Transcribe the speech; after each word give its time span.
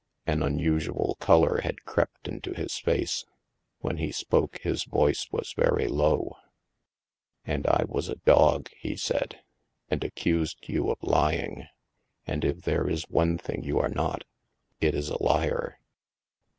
An 0.25 0.41
unusual 0.41 1.15
color 1.19 1.61
had 1.61 1.83
crept 1.83 2.27
into 2.27 2.55
his 2.55 2.75
face. 2.79 3.23
When 3.81 3.97
he 3.97 4.11
spoke, 4.11 4.57
his 4.61 4.83
voice 4.83 5.27
was 5.31 5.53
very 5.53 5.87
low." 5.87 6.37
And 7.45 7.67
I 7.67 7.83
was 7.87 8.09
a 8.09 8.15
dog," 8.15 8.69
he 8.79 8.95
said," 8.95 9.41
and 9.91 10.03
accused 10.03 10.57
you 10.67 10.89
of 10.89 10.97
lying. 11.03 11.67
And 12.25 12.43
if 12.43 12.63
there 12.63 12.89
is 12.89 13.07
one 13.09 13.37
thing 13.37 13.61
you 13.63 13.77
are 13.77 13.89
not, 13.89 14.23
it 14.79 14.95
is 14.95 15.07
a 15.09 15.21
liar. 15.21 15.77